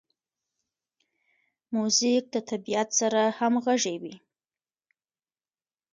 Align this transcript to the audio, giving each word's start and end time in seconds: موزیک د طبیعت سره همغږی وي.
موزیک 1.73 2.23
د 2.33 2.37
طبیعت 2.49 2.89
سره 2.99 3.21
همغږی 3.39 3.95
وي. 4.01 4.15